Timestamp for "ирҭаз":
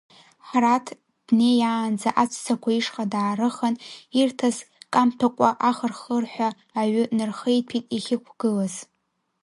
4.19-4.57